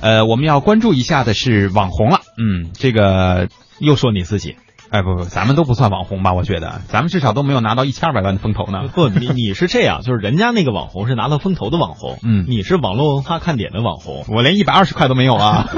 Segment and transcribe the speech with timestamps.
[0.00, 2.20] 呃，我们要关注一下的是网红了。
[2.38, 4.56] 嗯，这个又说你自己。
[4.90, 6.32] 哎不不，咱们都不算网红吧？
[6.32, 8.88] 我觉得咱们至少都没有拿到一千二百万的风投呢。
[8.92, 15.70] 不，你你是这样，就是人家那个网红是拿到风投的网红，嗯，你是网络文化看点的网红，我连一百二十块都没有啊。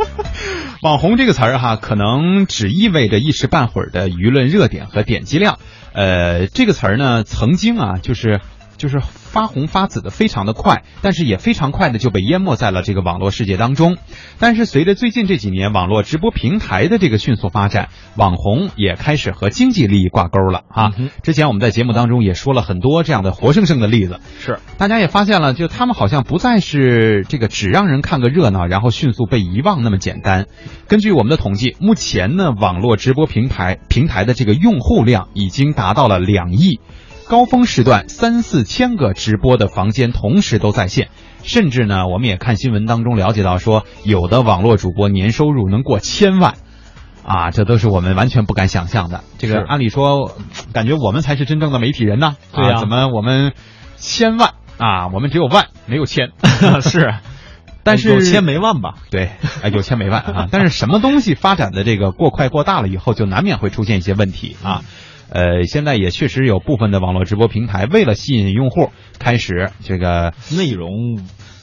[0.82, 5.58] 网红这个词儿哈，可能只意味着一时半会儿的舆论热点和点击量。
[5.94, 8.42] 呃，这个词儿呢，曾经啊，就是
[8.76, 13.96] 就是发红发紫的非常的快，但是也非常快的就被淹没在了这个网络世界当中。
[14.38, 20.92] 但是随着最近这几年网络直播平台的这个迅速发展，网红也开始和经济利益挂钩了啊。
[21.22, 30.46] 之前我们在节目当中也说了很多这样的活生生的例子，是大家也发现了，就他们好像不再是这个只让人看个热闹，然后迅速被遗忘那么简单。
[30.88, 36.80] 根据我们的统计，目前呢，网络直播平台平台的这个用户量已经达到了两亿。
[37.28, 41.08] 高峰时段三四千个直播的房间同时都在线，
[41.42, 46.54] 甚至呢，我们也看新闻当中了解到说，有的网络主播年收入能过千万，
[47.24, 49.24] 啊，这都是我们完全不敢想象的。
[49.38, 50.36] 这个按理说，
[50.72, 52.36] 感觉我们才是真正的媒体人呢。
[52.52, 53.54] 对呀，怎么我们
[53.96, 55.08] 千万啊？
[55.08, 56.30] 我们只有万，没有千。
[56.80, 57.12] 是，
[57.82, 58.94] 但是有千没万吧？
[59.10, 59.30] 对，
[59.64, 60.46] 啊，有千没万啊。
[60.52, 64.82] 但是什么东西发展的这个过快过大了以后，就难免会出现一些问题啊。
[65.30, 71.18] 呃，现在也确实有部分的网络直播平台为了吸引用户，开始这个内容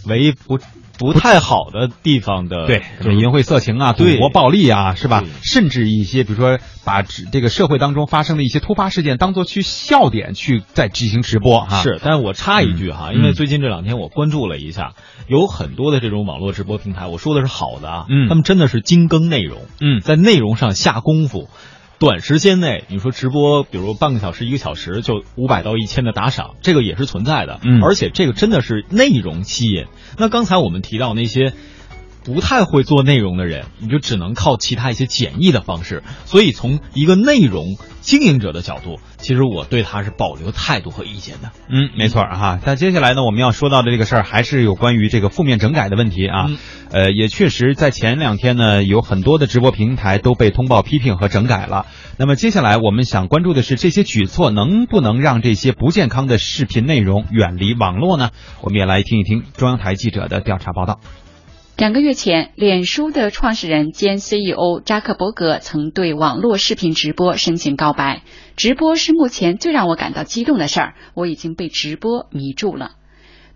[0.06, 0.59] 为不
[0.97, 5.23] 不太好的地方的，对，什么淫秽色情啊、赌博暴力啊，是吧？
[5.41, 11.81] 甚至一些比如说把这个社会当中发生的一些突发事件当做去笑点去再进行直播哈。
[11.81, 14.94] 是，但是我插一句哈，因为最近这两天我关注了一下，
[15.28, 21.50] 有很多的这种网络直播平台，我说的是好的啊，嗯，他们真的是精耕内容，嗯，在内容上下功夫。
[22.03, 27.61] 短时间内，你说直播，比如半个小时、一个小时，就五百到一千的打赏，这个也是存在的。
[27.63, 29.85] 嗯，而且这个真的是内容吸引。
[30.17, 31.53] 那刚才我们提到那些
[32.23, 36.03] 不太会做内容的人，你就只能靠其他一些简易的方式。
[36.25, 41.51] 所以从一个内容经营者的角度，其实我对他是保留态度和意见的。
[41.69, 42.59] 嗯，没错哈。
[42.66, 46.50] 那接下来呢，我们要说到的这个事儿，还是有关于这个负面整改的问题啊。
[46.91, 51.85] 呃，也确实在前两天呢，有很多的直播平台都被通报批评和整改了。
[52.17, 58.29] 那么接下来我们想关注的是，这些举措能不能让这些不健康的视频内容远离网络呢？
[58.61, 61.00] 我们也来听一听中央台记者的调查报道。
[61.83, 68.21] 两个月前，脸书的创始人兼 CEO 扎克伯格曾对网络视频直播深情告白
[68.55, 72.91] ：“直播是目前最让我感到激动的事儿，我已经被直播迷住了。”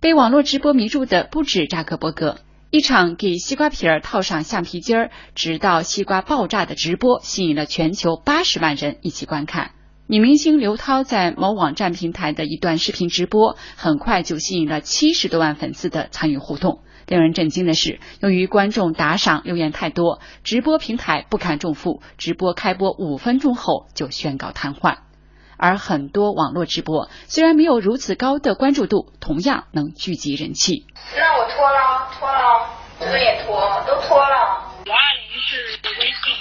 [0.01, 2.39] 被网络直播迷住的不止扎克伯格。
[2.69, 9.71] 一场给西瓜皮儿套上橡皮筋儿，直到西瓜爆炸的直播，吸引了全球八十万人一起观看。
[10.05, 16.81] 女明星刘涛在某网站平台的一段视频直播，很快就吸引了七十多万粉丝的参与互动。
[17.07, 24.97] 令人震惊的是，由于观众打赏留言太多，直播平台不堪重负，直播开播五分钟后就宣告瘫痪。
[25.57, 30.85] 而很多网络直播虽然没有如此高的关注度，同样能聚集人气。
[31.15, 32.69] 让我脱了，脱了，
[32.99, 33.55] 这个也脱，
[33.87, 34.73] 都脱了。
[34.85, 36.33] 五二零是微信，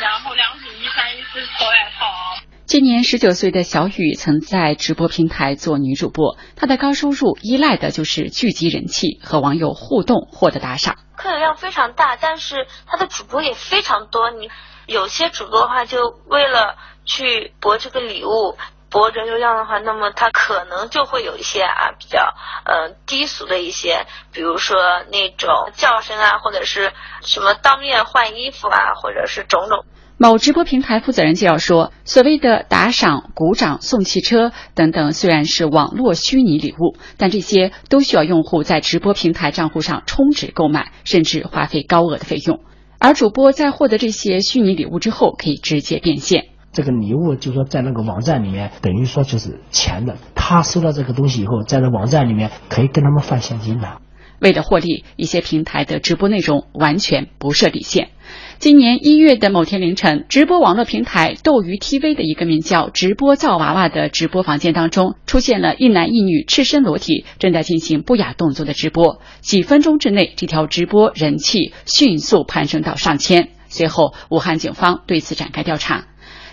[0.00, 2.47] 然后两组一三一四脱外套。
[2.68, 10.96] 今年十九岁的小雨曾在直播平台做女主播，她的高收入依赖的就是聚集人气和网友互动获得打赏。
[11.16, 14.30] 客流量非常大，但是她的主播也非常多。
[14.30, 14.50] 你
[14.86, 16.76] 有些主播的话，就为了
[17.06, 18.58] 去博这个礼物。
[18.90, 22.34] 博人流量的话，那么他可能就会有一些啊比较
[22.64, 24.78] 呃低俗的一些，比如说
[25.10, 29.84] 那种叫声啊，或者是什么当面换衣服啊，或者是种种。
[30.20, 42.58] 某直播平台负责人介绍说，所谓的打赏、鼓掌、送汽车等等，虽然是网络虚拟礼物，但这些都需要用户在直播平台账户上充值购买，甚至花费高额的费用。
[42.98, 46.46] 而主播在获得这些虚拟礼物之后，可以直接变现。
[46.72, 50.16] 这个礼物就是说在那个网站里面，等于说就是钱的。
[50.34, 53.98] 他收到这个东西以后，在那网站里面可以跟他们换现金的。
[54.40, 58.10] 为了获利，一些平台的直播内容完全不设底线。
[58.58, 69.20] 今年一月的某天凌晨，直播网络平台斗鱼 TV 的一个名叫“直播造娃娃”的直播房间当中，出现了一男一女赤身裸体正在进行不雅动作的直播。
[69.40, 73.50] 几分钟之内，这条直播人气迅速攀升到上千。
[73.68, 76.06] 随后，武汉警方对此展开调查。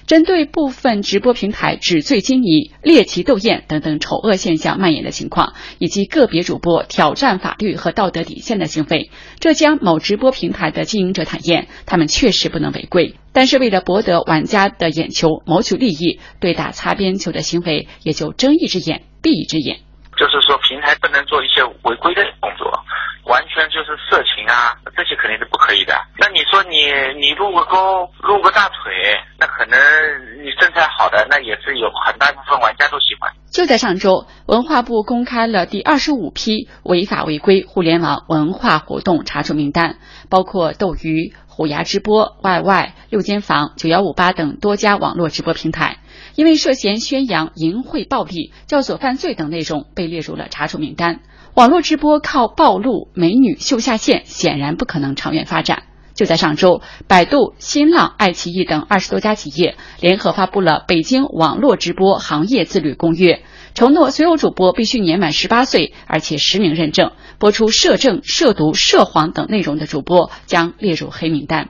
[0.08, 9.10] 针对部分直播平台纸醉金迷、猎奇斗艳等等丑恶现象蔓延的情况，以及个别主播挑战法律和道德底线的行为，
[9.40, 19.80] 浙江某直播平台的经营者坦言，他们确实不能违规，但是为了博得玩家的眼球、谋取利益，对打擦边球的行为也就睁一只眼闭一只眼。
[20.16, 22.72] 就是说，平台不能做一些违规的动作，
[23.26, 25.94] 完全就是色情啊，这些肯定是不可以的。
[26.18, 26.88] 那你说你
[27.20, 28.96] 你露个沟、露个大腿，
[29.38, 29.76] 那可能
[30.40, 33.30] 你身材好的，那也是有很大部分玩家都喜欢。
[33.52, 39.98] 就在上周，文化部公开了第二十五批违法违规互联网文化活动查处名单，
[40.30, 45.98] 包括斗鱼、虎牙直播、YY、六间房、九幺五八等多家网络直播平台，
[46.36, 51.20] 因为涉嫌宣扬淫秽暴力、教唆犯罪等内容，被列入了查处名单。
[51.54, 55.84] 网络直播靠暴露美女秀下限，显然不可能长远发展。
[56.14, 63.34] 就在上周，百度、新浪、爱奇艺等二十多家企业联合发布了《北京网络直播行业自律公约》，
[63.76, 71.70] 承诺所有主播必须年满十八岁，而且实名认证，播出涉政、涉毒、涉黄等内容的主播将列入黑名单。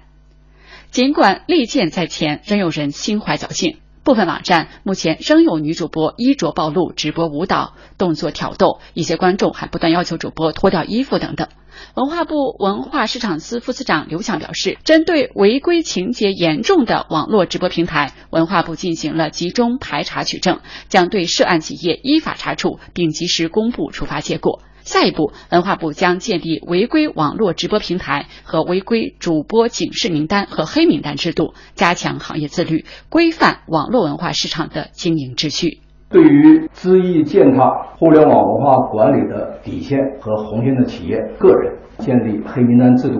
[0.92, 3.80] 尽管利剑在前，仍有人心怀侥幸。
[4.06, 11.48] 部分网站目前仍有女主播衣着暴露、直播舞蹈、动作挑逗，一些观众还不断要求主播脱掉衣服等等。
[11.96, 24.62] 文化部文化市场司副司长刘强表示，针对违规情节严重的网络直播平台，文化部进行了集中排查取证，将对涉案企业依法查处，并及时公布处罚结果。
[24.86, 35.80] 下一步，文化部将建立违规网络直播平台和违规主播警示名单和黑名单制度，加强行业自律，规范网络文化市场的经营秩序。
[36.08, 37.68] 对于恣意践踏
[37.98, 43.20] 互联网文化管理的底线和红线的企业、个人，建立黑名单制度，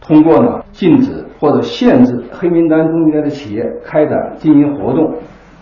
[0.00, 5.18] 通过呢禁止或者限制黑名单中间的企业开展经营活动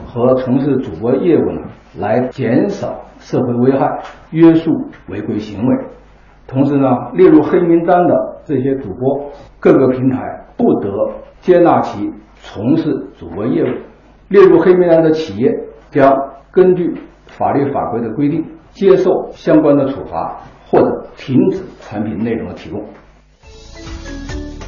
[0.06, 1.62] 和从事主播业务呢，
[1.98, 4.70] 来减少社会危害，约束
[5.08, 5.76] 违规行为。
[6.46, 10.18] 同时呢，列入黑名单的这些主播，各个平台
[10.56, 10.90] 不得
[11.40, 13.74] 接纳其从事主播业务。
[14.28, 15.50] 列入黑名单的企业
[15.90, 16.12] 将
[16.50, 16.94] 根据
[17.26, 22.82] 法律法规的规定，接受相关的处罚或者停止产品内容的提供。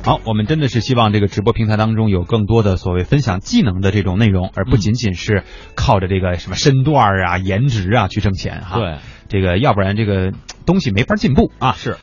[0.04, 8.78] 好，我们真的是希望这个直播平台当中有更多的所谓分享技能的这种内容，而不仅仅是靠着这个什么身段啊、颜值啊去挣钱哈。
[8.78, 8.98] 对，
[9.28, 10.34] 这个要不然这个
[10.66, 11.72] 东西没法进步啊。
[11.72, 11.92] 是。